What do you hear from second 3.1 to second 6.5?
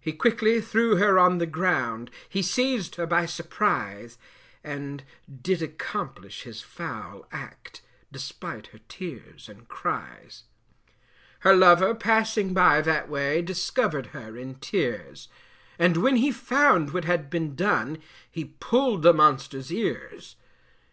surprise, And did accomplish